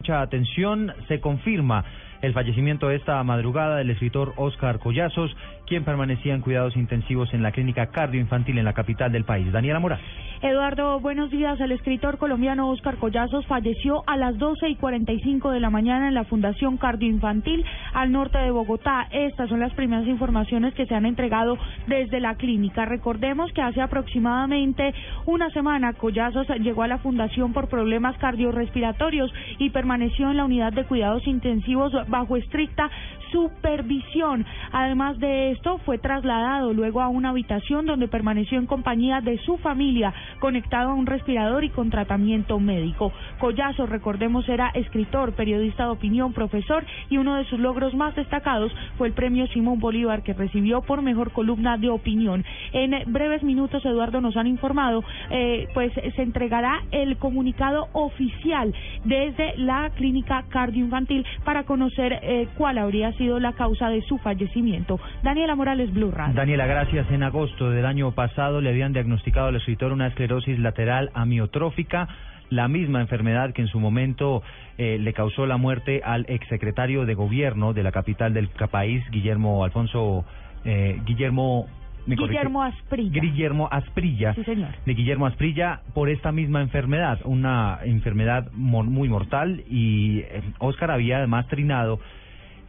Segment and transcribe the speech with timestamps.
[0.00, 0.94] Mucha atención.
[1.08, 1.84] Se confirma
[2.22, 5.36] el fallecimiento esta madrugada del escritor Oscar Collazos,
[5.66, 9.52] quien permanecía en cuidados intensivos en la clínica cardioinfantil en la capital del país.
[9.52, 10.04] Daniela Morales.
[10.42, 11.60] Eduardo, buenos días.
[11.60, 16.14] El escritor colombiano Oscar Collazos falleció a las 12 y 45 de la mañana en
[16.14, 17.62] la Fundación Cardioinfantil
[17.92, 19.06] al norte de Bogotá.
[19.10, 22.86] Estas son las primeras informaciones que se han entregado desde la clínica.
[22.86, 24.94] Recordemos que hace aproximadamente
[25.26, 29.89] una semana Collazos llegó a la fundación por problemas cardiorrespiratorios y permaneció
[30.30, 32.90] en la unidad de cuidados intensivos bajo estricta
[33.32, 34.44] supervisión.
[34.72, 39.58] Además de esto, fue trasladado luego a una habitación donde permaneció en compañía de su
[39.58, 43.12] familia, conectado a un respirador y con tratamiento médico.
[43.38, 48.72] Collazo, recordemos, era escritor, periodista de opinión, profesor y uno de sus logros más destacados
[48.96, 52.44] fue el premio Simón Bolívar que recibió por mejor columna de opinión.
[52.72, 59.56] En breves minutos, Eduardo, nos han informado, eh, pues se entregará el comunicado oficial desde
[59.56, 64.98] la clínica cardioinfantil para conocer eh, cuál habría sido la causa de su fallecimiento.
[65.22, 66.34] Daniela Morales, Blue Radio.
[66.34, 67.10] Daniela, gracias.
[67.10, 72.08] En agosto del año pasado le habían diagnosticado al escritor una esclerosis lateral amiotrófica,
[72.48, 74.42] la misma enfermedad que en su momento
[74.78, 79.64] eh, le causó la muerte al exsecretario de gobierno de la capital del país, Guillermo
[79.64, 80.24] Alfonso,
[80.64, 81.66] eh, Guillermo.
[82.06, 83.20] Guillermo Asprilla.
[83.20, 84.34] Guillermo Asprilla.
[84.34, 84.70] Sí, señor.
[84.86, 91.18] De Guillermo Asprilla por esta misma enfermedad, una enfermedad muy mortal y eh, Oscar había
[91.18, 92.00] además trinado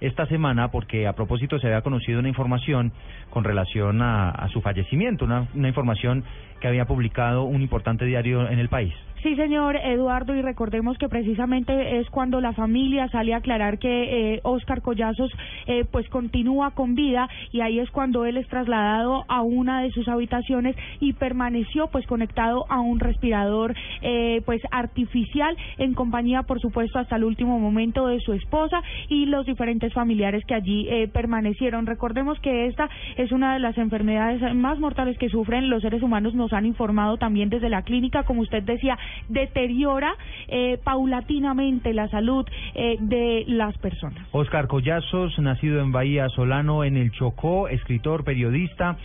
[0.00, 2.92] esta semana porque a propósito se había conocido una información
[3.30, 6.24] con relación a, a su fallecimiento, una, una información
[6.60, 8.94] que había publicado un importante diario en el país.
[9.22, 14.36] Sí, señor Eduardo, y recordemos que precisamente es cuando la familia sale a aclarar que
[14.36, 15.30] eh, Oscar Collazos
[15.66, 19.90] eh, pues continúa con vida y ahí es cuando él es trasladado a una de
[19.90, 26.58] sus habitaciones y permaneció pues conectado a un respirador eh, pues artificial en compañía por
[26.58, 31.08] supuesto hasta el último momento de su esposa y los diferentes familiares que allí eh,
[31.08, 31.84] permanecieron.
[31.84, 32.88] Recordemos que esta
[33.18, 37.18] es una de las enfermedades más mortales que sufren los seres humanos, nos han informado
[37.18, 38.96] también desde la clínica, como usted decía,
[39.28, 40.14] deteriora
[40.48, 44.26] eh, paulatinamente la salud eh, de las personas.
[44.32, 48.96] Oscar Collazos, nacido en Bahía Solano, en el Chocó, escritor, periodista,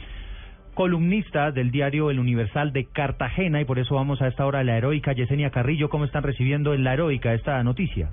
[0.74, 4.64] columnista del diario El Universal de Cartagena, y por eso vamos a esta hora a
[4.64, 5.90] la heroica Yesenia Carrillo.
[5.90, 8.10] ¿Cómo están recibiendo en la heroica esta noticia?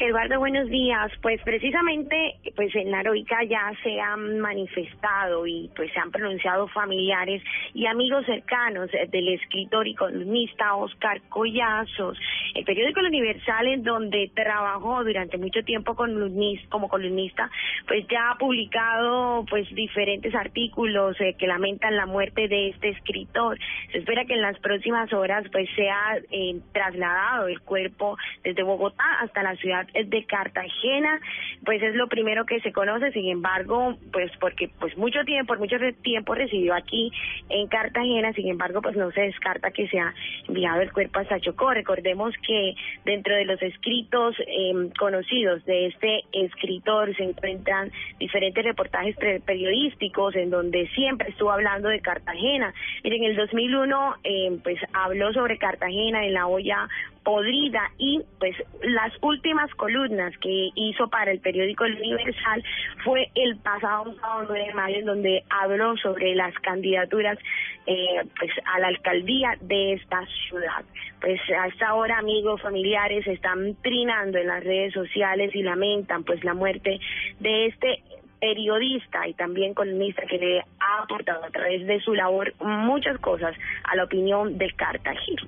[0.00, 1.12] Eduardo, buenos días.
[1.22, 6.66] Pues precisamente, pues en la heroica ya se han manifestado y pues se han pronunciado
[6.68, 7.42] familiares
[7.74, 12.18] y amigos cercanos eh, del escritor y columnista Oscar Collazos.
[12.54, 17.50] El periódico El Universal, en donde trabajó durante mucho tiempo como columnista,
[17.86, 23.58] pues ya ha publicado pues diferentes artículos eh, que lamentan la muerte de este escritor.
[23.92, 29.04] Se espera que en las próximas horas pues sea eh, trasladado el cuerpo desde Bogotá
[29.20, 31.20] hasta la ciudad de Cartagena,
[31.64, 35.58] pues es lo primero que se conoce, sin embargo, pues porque pues mucho tiempo, por
[35.58, 37.10] mucho tiempo residió aquí
[37.48, 40.14] en Cartagena, sin embargo, pues no se descarta que se ha
[40.48, 41.72] enviado el cuerpo hasta Chocó.
[41.72, 42.74] Recordemos que
[43.04, 50.50] dentro de los escritos eh, conocidos de este escritor se encuentran diferentes reportajes periodísticos en
[50.50, 52.72] donde siempre estuvo hablando de Cartagena.
[53.02, 56.88] En el 2001 eh, pues habló sobre Cartagena en la olla
[57.24, 62.62] podrida y pues las últimas columnas que hizo para el periódico El Universal
[63.02, 67.38] fue el pasado sábado 9 de mayo en donde habló sobre las candidaturas
[67.86, 70.84] eh, pues a la alcaldía de esta ciudad.
[71.20, 76.54] Pues hasta ahora amigos familiares están trinando en las redes sociales y lamentan pues la
[76.54, 77.00] muerte
[77.40, 78.02] de este
[78.38, 83.56] periodista y también columnista que le ha aportado a través de su labor muchas cosas
[83.84, 85.42] a la opinión de Cartagena.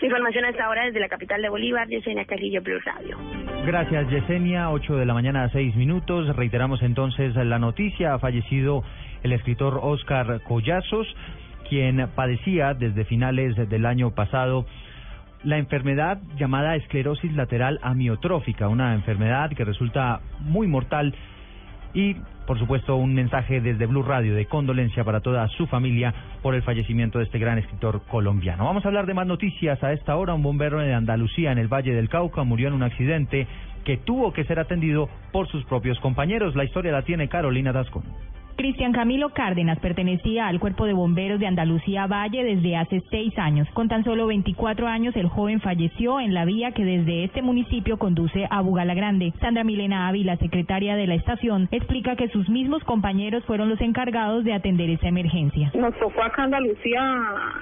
[0.00, 3.18] Información hasta ahora desde la capital de Bolívar, Yesenia Carrillo, Blue Radio.
[3.66, 4.70] Gracias, Yesenia.
[4.70, 6.34] 8 de la mañana a 6 minutos.
[6.36, 8.14] Reiteramos entonces la noticia.
[8.14, 8.84] Ha fallecido
[9.22, 11.06] el escritor Oscar Collazos,
[11.68, 14.66] quien padecía desde finales del año pasado
[15.44, 21.14] la enfermedad llamada esclerosis lateral amiotrófica, una enfermedad que resulta muy mortal
[21.94, 26.54] y, por supuesto, un mensaje desde Blue Radio de condolencia para toda su familia por
[26.54, 28.64] el fallecimiento de este gran escritor colombiano.
[28.64, 30.34] Vamos a hablar de más noticias a esta hora.
[30.34, 33.46] Un bombero de Andalucía, en el Valle del Cauca, murió en un accidente
[33.84, 36.54] que tuvo que ser atendido por sus propios compañeros.
[36.54, 38.04] La historia la tiene Carolina Tascón.
[38.58, 43.68] Cristian Camilo Cárdenas pertenecía al Cuerpo de Bomberos de Andalucía Valle desde hace seis años.
[43.72, 47.98] Con tan solo 24 años, el joven falleció en la vía que desde este municipio
[47.98, 49.32] conduce a Bugala Grande.
[49.40, 54.42] Sandra Milena Ávila, secretaria de la estación, explica que sus mismos compañeros fueron los encargados
[54.42, 55.70] de atender esa emergencia.
[55.74, 57.00] Nos tocó acá Andalucía,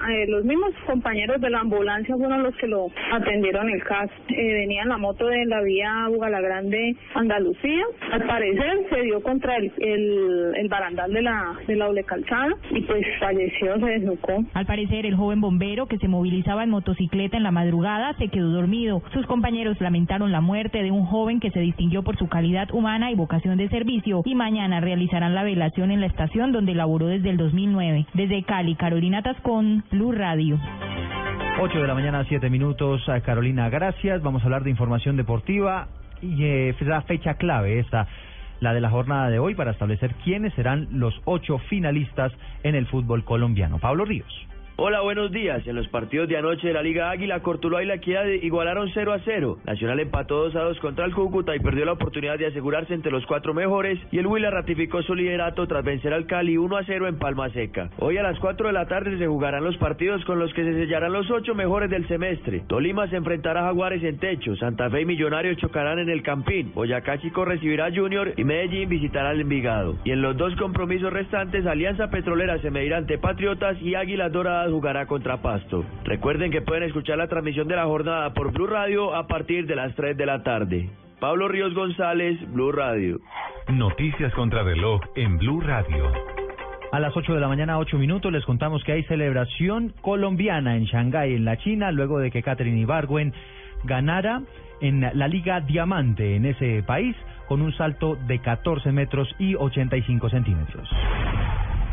[0.09, 4.11] eh, los mismos compañeros de la ambulancia fueron los que lo atendieron el caso.
[4.29, 7.85] Eh, venía en la moto de la vía Bugala Grande, Andalucía.
[8.11, 12.81] Al parecer se dio contra el, el, el de la, de la doble calzada y
[12.81, 14.43] pues falleció, se desnucó.
[14.53, 18.49] Al parecer, el joven bombero que se movilizaba en motocicleta en la madrugada se quedó
[18.49, 19.01] dormido.
[19.13, 23.11] Sus compañeros lamentaron la muerte de un joven que se distinguió por su calidad humana
[23.11, 27.29] y vocación de servicio y mañana realizarán la velación en la estación donde laboró desde
[27.29, 28.05] el 2009.
[28.13, 30.57] Desde Cali, Carolina Tascón, Blue Radio.
[31.59, 33.01] 8 de la mañana, 7 minutos.
[33.25, 34.21] Carolina, gracias.
[34.21, 35.87] Vamos a hablar de información deportiva
[36.21, 38.07] y eh, la fecha clave esta
[38.59, 42.31] la de la jornada de hoy para establecer quiénes serán los ocho finalistas
[42.63, 43.79] en el fútbol colombiano.
[43.79, 44.47] Pablo Ríos.
[44.79, 45.65] Hola, buenos días.
[45.65, 49.11] En los partidos de anoche de la Liga Águila, Cortuluá y La Equidad igualaron 0
[49.11, 49.57] a 0.
[49.65, 53.11] Nacional empató 2 a 2 contra el Cúcuta y perdió la oportunidad de asegurarse entre
[53.11, 53.97] los cuatro mejores.
[54.11, 57.49] Y el Huila ratificó su liderato tras vencer al Cali 1 a 0 en Palma
[57.49, 57.89] Seca.
[57.97, 60.75] Hoy a las 4 de la tarde se jugarán los partidos con los que se
[60.75, 62.61] sellarán los ocho mejores del semestre.
[62.67, 64.55] Tolima se enfrentará a Jaguares en techo.
[64.57, 66.73] Santa Fe y Millonarios chocarán en el Campín.
[66.75, 69.95] Boyacá Chico recibirá a Junior y Medellín visitará al Envigado.
[70.05, 74.66] Y en los dos compromisos restantes, Alianza Petrolera se medirá ante Patriotas y Águilas Doradas
[74.69, 75.85] jugará contra Pasto.
[76.03, 79.75] Recuerden que pueden escuchar la transmisión de la jornada por Blue Radio a partir de
[79.75, 80.89] las 3 de la tarde.
[81.19, 83.19] Pablo Ríos González, Blue Radio.
[83.69, 86.11] Noticias contra reloj en Blue Radio.
[86.91, 90.85] A las 8 de la mañana, 8 minutos, les contamos que hay celebración colombiana en
[90.85, 93.33] Shanghái, en la China, luego de que Catherine Ibargüen
[93.83, 94.41] ganara
[94.79, 97.15] en la Liga Diamante en ese país
[97.47, 100.89] con un salto de 14 metros y 85 centímetros.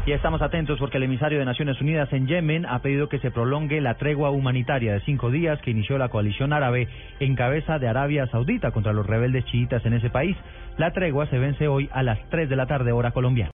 [0.06, 3.31] Y estamos atentos porque el emisario de Naciones Unidas en Yemen ha pedido que se
[3.31, 6.89] prolongue la tregua humanitaria de cinco días que inició la coalición árabe
[7.21, 10.37] en cabeza de Arabia Saudita contra los rebeldes chiitas en ese país.
[10.77, 13.53] La tregua se vence hoy a las 3 de la tarde hora colombiana.